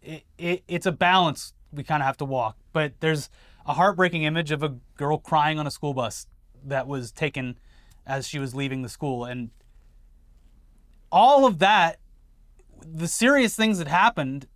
It, 0.00 0.22
it, 0.38 0.62
it's 0.68 0.86
a 0.86 0.92
balance 0.92 1.52
we 1.72 1.82
kind 1.82 2.02
of 2.02 2.06
have 2.06 2.16
to 2.18 2.24
walk, 2.24 2.56
but 2.72 2.92
there's 3.00 3.28
a 3.66 3.74
heartbreaking 3.74 4.22
image 4.22 4.50
of 4.52 4.62
a 4.62 4.76
girl 4.96 5.18
crying 5.18 5.58
on 5.58 5.66
a 5.66 5.70
school 5.70 5.94
bus 5.94 6.26
that 6.64 6.86
was 6.86 7.10
taken 7.10 7.58
as 8.06 8.28
she 8.28 8.38
was 8.38 8.54
leaving 8.54 8.82
the 8.82 8.88
school, 8.88 9.24
and 9.24 9.50
all 11.10 11.44
of 11.44 11.58
that, 11.58 11.98
the 12.84 13.08
serious 13.08 13.54
things 13.54 13.78
that 13.78 13.88
happened, 13.88 14.46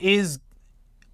is 0.00 0.40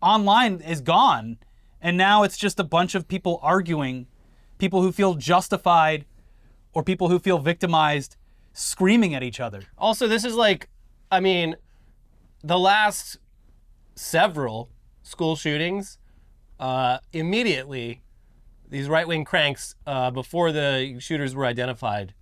online 0.02 0.61
is 0.61 0.81
gone, 0.81 1.38
and 1.81 1.97
now 1.97 2.23
it's 2.23 2.37
just 2.37 2.61
a 2.61 2.64
bunch 2.64 2.95
of 2.95 3.09
people 3.09 3.38
arguing, 3.43 4.07
people 4.59 4.83
who 4.83 4.93
feel 4.93 5.14
justified 5.14 6.05
or 6.73 6.83
people 6.83 7.09
who 7.09 7.19
feel 7.19 7.38
victimized 7.38 8.16
screaming 8.52 9.14
at 9.14 9.23
each 9.23 9.40
other. 9.40 9.62
Also, 9.78 10.07
this 10.07 10.25
is 10.25 10.35
like, 10.35 10.69
I 11.11 11.21
mean, 11.21 11.57
the 12.43 12.59
last 12.59 13.19
several 13.95 14.71
school 15.02 15.37
shootings, 15.37 15.99
uh, 16.59 16.99
immediately, 17.12 18.02
these 18.69 18.88
right 18.88 19.07
wing 19.07 19.25
cranks, 19.25 19.75
uh, 19.87 20.11
before 20.11 20.52
the 20.52 20.97
shooters 20.99 21.35
were 21.35 21.47
identified, 21.47 22.14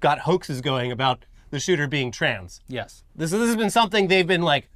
got 0.00 0.20
hoaxes 0.20 0.60
going 0.60 0.92
about 0.92 1.24
the 1.50 1.60
shooter 1.60 1.86
being 1.86 2.10
trans. 2.10 2.60
Yes. 2.68 3.04
This, 3.14 3.30
this 3.30 3.40
has 3.40 3.56
been 3.56 3.70
something 3.70 4.08
they've 4.08 4.26
been 4.26 4.42
like 4.42 4.68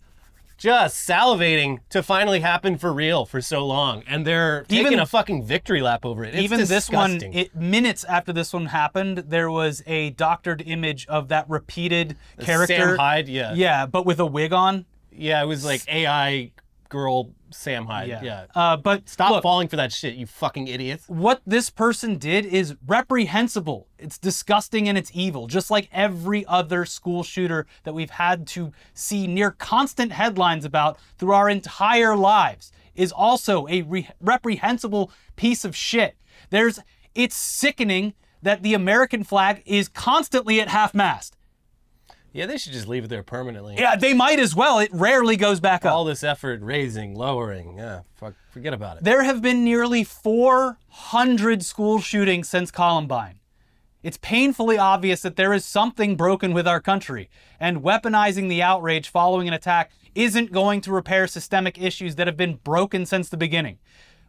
just 0.56 1.08
salivating 1.08 1.78
to 1.90 2.02
finally 2.02 2.40
happen 2.40 2.78
for 2.78 2.92
real 2.92 3.24
for 3.26 3.40
so 3.40 3.66
long, 3.66 4.02
and 4.08 4.26
they're 4.26 4.64
Even- 4.68 4.84
taking 4.84 4.98
a 5.00 5.06
fucking 5.06 5.44
victory 5.44 5.82
lap 5.82 6.04
over 6.04 6.24
it. 6.24 6.34
It's 6.34 6.42
Even 6.42 6.60
this 6.64 6.90
one, 6.90 7.20
it, 7.22 7.54
minutes 7.54 8.04
after 8.04 8.32
this 8.32 8.52
one 8.52 8.66
happened, 8.66 9.18
there 9.28 9.50
was 9.50 9.82
a 9.86 10.10
doctored 10.10 10.62
image 10.66 11.06
of 11.06 11.28
that 11.28 11.48
repeated 11.48 12.16
character. 12.40 12.74
Sam 12.74 12.96
Hyde, 12.98 13.28
yeah. 13.28 13.52
Yeah, 13.54 13.86
but 13.86 14.06
with 14.06 14.20
a 14.20 14.26
wig 14.26 14.52
on. 14.52 14.86
yeah, 15.12 15.42
it 15.42 15.46
was 15.46 15.64
like 15.64 15.82
AI 15.88 16.50
girl 16.88 17.32
Sam 17.50 17.86
Hyde. 17.86 18.08
Yeah. 18.08 18.22
Yeah. 18.22 18.46
Uh, 18.54 18.76
but 18.76 19.08
Stop 19.08 19.30
look, 19.30 19.42
falling 19.42 19.68
for 19.68 19.76
that 19.76 19.92
shit, 19.92 20.14
you 20.14 20.26
fucking 20.26 20.68
idiots. 20.68 21.04
what 21.08 21.40
this 21.46 21.70
person 21.70 22.18
did 22.18 22.44
is 22.44 22.74
reprehensible. 22.86 23.86
It's 23.98 24.18
disgusting 24.18 24.88
and 24.88 24.98
it's 24.98 25.10
evil, 25.14 25.46
just 25.46 25.70
like 25.70 25.88
every 25.92 26.44
other 26.46 26.84
school 26.84 27.22
shooter 27.22 27.66
that 27.84 27.94
we've 27.94 28.10
had 28.10 28.46
to 28.48 28.72
see 28.94 29.26
near 29.26 29.50
constant 29.52 30.12
headlines 30.12 30.64
about 30.64 30.98
through 31.18 31.32
our 31.32 31.48
entire 31.48 32.16
lives 32.16 32.72
is 32.94 33.12
also 33.12 33.66
a 33.68 33.82
re- 33.82 34.08
reprehensible 34.20 35.10
piece 35.36 35.64
of 35.64 35.76
shit. 35.76 36.16
There's 36.50 36.80
it's 37.14 37.36
sickening 37.36 38.14
that 38.42 38.62
the 38.62 38.74
American 38.74 39.24
flag 39.24 39.62
is 39.64 39.88
constantly 39.88 40.60
at 40.60 40.68
half 40.68 40.94
mast. 40.94 41.35
Yeah, 42.36 42.44
they 42.44 42.58
should 42.58 42.74
just 42.74 42.86
leave 42.86 43.04
it 43.04 43.08
there 43.08 43.22
permanently. 43.22 43.76
Yeah, 43.78 43.96
they 43.96 44.12
might 44.12 44.38
as 44.38 44.54
well. 44.54 44.78
It 44.78 44.90
rarely 44.92 45.36
goes 45.36 45.58
back 45.58 45.86
up. 45.86 45.94
All 45.94 46.04
this 46.04 46.22
effort, 46.22 46.60
raising, 46.60 47.14
lowering, 47.14 47.78
yeah, 47.78 48.00
fuck, 48.14 48.34
forget 48.50 48.74
about 48.74 48.98
it. 48.98 49.04
There 49.04 49.22
have 49.22 49.40
been 49.40 49.64
nearly 49.64 50.04
400 50.04 51.64
school 51.64 51.98
shootings 51.98 52.46
since 52.46 52.70
Columbine. 52.70 53.40
It's 54.02 54.18
painfully 54.18 54.76
obvious 54.76 55.22
that 55.22 55.36
there 55.36 55.54
is 55.54 55.64
something 55.64 56.14
broken 56.14 56.52
with 56.52 56.68
our 56.68 56.80
country, 56.80 57.30
and 57.58 57.82
weaponizing 57.82 58.50
the 58.50 58.62
outrage 58.62 59.08
following 59.08 59.48
an 59.48 59.54
attack 59.54 59.90
isn't 60.14 60.52
going 60.52 60.82
to 60.82 60.92
repair 60.92 61.26
systemic 61.26 61.80
issues 61.80 62.16
that 62.16 62.26
have 62.26 62.36
been 62.36 62.56
broken 62.62 63.06
since 63.06 63.30
the 63.30 63.38
beginning. 63.38 63.78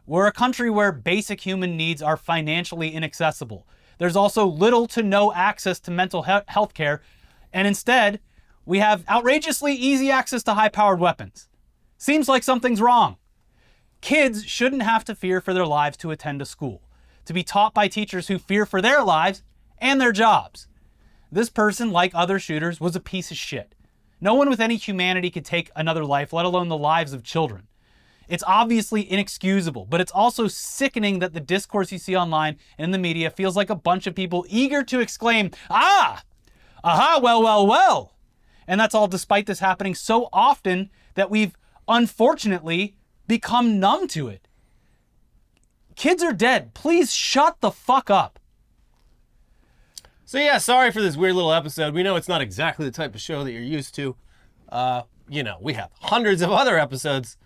We're 0.06 0.26
a 0.26 0.32
country 0.32 0.70
where 0.70 0.92
basic 0.92 1.42
human 1.42 1.76
needs 1.76 2.00
are 2.00 2.16
financially 2.16 2.94
inaccessible. 2.94 3.66
There's 3.98 4.16
also 4.16 4.46
little 4.46 4.86
to 4.88 5.02
no 5.02 5.32
access 5.34 5.78
to 5.80 5.90
mental 5.90 6.22
he- 6.22 6.40
health 6.46 6.72
care, 6.72 7.02
and 7.52 7.66
instead, 7.66 8.20
we 8.64 8.78
have 8.78 9.04
outrageously 9.08 9.74
easy 9.74 10.10
access 10.10 10.42
to 10.44 10.54
high 10.54 10.68
powered 10.68 11.00
weapons. 11.00 11.48
Seems 11.96 12.28
like 12.28 12.42
something's 12.42 12.80
wrong. 12.80 13.16
Kids 14.00 14.44
shouldn't 14.44 14.82
have 14.82 15.04
to 15.06 15.14
fear 15.14 15.40
for 15.40 15.52
their 15.52 15.66
lives 15.66 15.96
to 15.98 16.10
attend 16.10 16.40
a 16.40 16.46
school, 16.46 16.82
to 17.24 17.32
be 17.32 17.42
taught 17.42 17.74
by 17.74 17.88
teachers 17.88 18.28
who 18.28 18.38
fear 18.38 18.64
for 18.64 18.80
their 18.80 19.02
lives 19.02 19.42
and 19.78 20.00
their 20.00 20.12
jobs. 20.12 20.68
This 21.32 21.50
person, 21.50 21.90
like 21.90 22.12
other 22.14 22.38
shooters, 22.38 22.80
was 22.80 22.94
a 22.94 23.00
piece 23.00 23.30
of 23.30 23.36
shit. 23.36 23.74
No 24.20 24.34
one 24.34 24.48
with 24.48 24.60
any 24.60 24.76
humanity 24.76 25.30
could 25.30 25.44
take 25.44 25.70
another 25.76 26.04
life, 26.04 26.32
let 26.32 26.44
alone 26.44 26.68
the 26.68 26.76
lives 26.76 27.12
of 27.12 27.22
children. 27.22 27.68
It's 28.28 28.44
obviously 28.46 29.10
inexcusable, 29.10 29.86
but 29.86 30.00
it's 30.00 30.12
also 30.12 30.48
sickening 30.48 31.18
that 31.20 31.32
the 31.32 31.40
discourse 31.40 31.90
you 31.90 31.98
see 31.98 32.16
online 32.16 32.56
and 32.76 32.86
in 32.86 32.90
the 32.90 32.98
media 32.98 33.30
feels 33.30 33.56
like 33.56 33.70
a 33.70 33.74
bunch 33.74 34.06
of 34.06 34.14
people 34.14 34.44
eager 34.48 34.82
to 34.84 35.00
exclaim, 35.00 35.50
Ah! 35.70 36.22
Aha, 36.84 37.20
well, 37.22 37.42
well, 37.42 37.66
well! 37.66 38.14
And 38.66 38.80
that's 38.80 38.94
all 38.94 39.08
despite 39.08 39.46
this 39.46 39.60
happening 39.60 39.94
so 39.94 40.28
often 40.32 40.90
that 41.14 41.30
we've 41.30 41.56
unfortunately 41.88 42.96
become 43.26 43.80
numb 43.80 44.08
to 44.08 44.28
it. 44.28 44.46
Kids 45.96 46.22
are 46.22 46.32
dead. 46.32 46.74
Please 46.74 47.12
shut 47.12 47.60
the 47.60 47.70
fuck 47.70 48.10
up. 48.10 48.38
So 50.24 50.38
yeah, 50.38 50.58
sorry 50.58 50.92
for 50.92 51.00
this 51.00 51.16
weird 51.16 51.34
little 51.34 51.52
episode. 51.52 51.94
We 51.94 52.02
know 52.02 52.16
it's 52.16 52.28
not 52.28 52.42
exactly 52.42 52.84
the 52.84 52.92
type 52.92 53.14
of 53.14 53.20
show 53.20 53.42
that 53.44 53.50
you're 53.50 53.62
used 53.62 53.94
to. 53.94 54.14
Uh, 54.68 55.02
you 55.28 55.42
know, 55.42 55.56
we 55.60 55.72
have 55.72 55.90
hundreds 56.00 56.42
of 56.42 56.50
other 56.50 56.78
episodes 56.78 57.38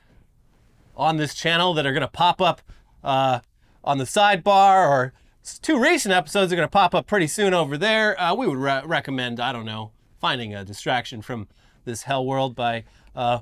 on 0.96 1.16
this 1.16 1.32
channel 1.34 1.74
that 1.74 1.86
are 1.86 1.92
going 1.92 2.02
to 2.02 2.08
pop 2.08 2.40
up 2.40 2.60
uh, 3.04 3.40
on 3.84 3.98
the 3.98 4.04
sidebar, 4.04 4.88
or 4.88 5.12
two 5.42 5.80
recent 5.80 6.12
episodes 6.14 6.52
are 6.52 6.56
going 6.56 6.66
to 6.66 6.70
pop 6.72 6.94
up 6.94 7.06
pretty 7.06 7.26
soon 7.26 7.54
over 7.54 7.76
there. 7.76 8.20
Uh, 8.20 8.34
we 8.34 8.46
would 8.46 8.58
re- 8.58 8.82
recommend, 8.84 9.40
I 9.40 9.52
don't 9.52 9.66
know, 9.66 9.92
finding 10.20 10.54
a 10.54 10.64
distraction 10.64 11.22
from 11.22 11.48
this 11.84 12.04
hell 12.04 12.24
world 12.24 12.54
by 12.54 12.84
uh, 13.16 13.40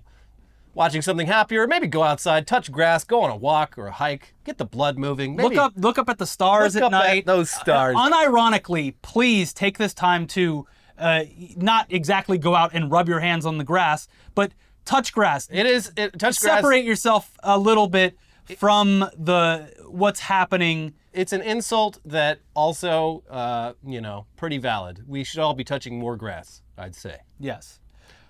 watching 0.75 1.03
something 1.03 1.27
happier. 1.27 1.67
Maybe 1.67 1.87
go 1.87 2.03
outside, 2.03 2.47
touch 2.47 2.73
grass, 2.73 3.05
go 3.05 3.23
on 3.23 3.31
a 3.31 3.37
walk 3.37 3.77
or 3.77 3.87
a 3.89 3.93
hike, 3.93 4.35
get 4.45 4.59
the 4.59 4.65
blood 4.65 4.99
moving. 4.99 5.37
Maybe 5.37 5.57
Look 5.57 5.65
up 5.65 5.73
look 5.77 5.99
up 5.99 6.09
at 6.09 6.19
the 6.19 6.27
stars 6.27 6.75
Look 6.75 6.85
at 6.85 6.95
up 6.95 7.05
at 7.05 7.07
night. 7.07 7.27
those 7.27 7.51
stars. 7.51 7.97
Uh, 7.99 8.11
unironically, 8.11 8.95
please 9.03 9.53
take 9.53 9.79
this 9.79 9.93
time 9.93 10.27
to 10.29 10.67
uh, 10.99 11.25
not 11.57 11.87
exactly 11.91 12.39
go 12.39 12.55
out 12.55 12.73
and 12.75 12.91
rub 12.91 13.09
your 13.09 13.21
hands 13.21 13.45
on 13.47 13.59
the 13.59 13.65
grass, 13.65 14.09
but 14.35 14.53
touch 14.85 15.13
grass. 15.13 15.49
It 15.51 15.67
is 15.67 15.93
it, 15.97 16.13
touch 16.19 16.41
grass. 16.41 16.57
Separate 16.61 16.85
yourself 16.85 17.33
a 17.43 17.59
little 17.59 17.87
bit 17.87 18.17
from 18.59 19.01
the 19.17 19.73
what's 19.89 20.21
happening. 20.21 20.95
it's 21.13 21.33
an 21.33 21.43
insult 21.43 21.99
that 22.05 22.41
also, 22.55 23.23
uh, 23.29 23.73
you 23.85 24.01
know, 24.01 24.27
pretty 24.37 24.59
valid. 24.59 25.05
We 25.07 25.25
should 25.25 25.41
all 25.41 25.55
be 25.55 25.65
touching 25.65 25.99
more 25.99 26.17
grass, 26.17 26.63
I'd 26.79 26.95
say. 26.95 27.21
Yes. 27.39 27.81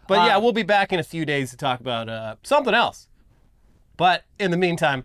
But 0.08 0.26
yeah, 0.26 0.38
we'll 0.38 0.52
be 0.52 0.64
back 0.64 0.92
in 0.92 0.98
a 0.98 1.04
few 1.04 1.24
days 1.24 1.50
to 1.50 1.56
talk 1.56 1.78
about 1.78 2.08
uh, 2.08 2.36
something 2.42 2.74
else. 2.74 3.06
But 3.96 4.24
in 4.38 4.50
the 4.50 4.56
meantime, 4.56 5.04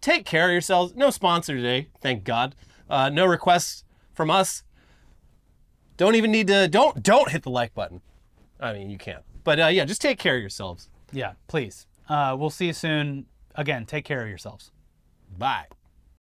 take 0.00 0.24
care 0.24 0.46
of 0.46 0.52
yourselves. 0.52 0.94
No 0.94 1.10
sponsor 1.10 1.56
today, 1.56 1.88
thank 2.00 2.22
God. 2.22 2.54
Uh, 2.88 3.08
no 3.08 3.26
requests 3.26 3.82
from 4.14 4.30
us. 4.30 4.62
Don't 5.96 6.14
even 6.14 6.30
need 6.30 6.46
to. 6.48 6.68
Don't 6.68 7.02
don't 7.02 7.30
hit 7.30 7.42
the 7.42 7.50
like 7.50 7.74
button. 7.74 8.02
I 8.60 8.72
mean, 8.72 8.90
you 8.90 8.98
can. 8.98 9.20
But 9.42 9.58
uh, 9.58 9.66
yeah, 9.66 9.84
just 9.84 10.00
take 10.02 10.18
care 10.18 10.36
of 10.36 10.40
yourselves. 10.40 10.88
Yeah, 11.12 11.32
please. 11.48 11.86
Uh, 12.08 12.36
we'll 12.38 12.50
see 12.50 12.66
you 12.66 12.72
soon. 12.72 13.26
Again, 13.56 13.86
take 13.86 14.04
care 14.04 14.22
of 14.22 14.28
yourselves. 14.28 14.70
Bye. 15.38 15.66